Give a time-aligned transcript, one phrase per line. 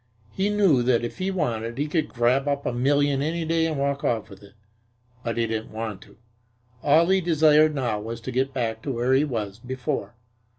[0.31, 3.67] He knew that if he wanted to he could grab up a million any day
[3.67, 4.55] and walk off with it,
[5.23, 6.17] but he didn't want to.
[6.81, 10.15] All he desired now was to get back to where he was before.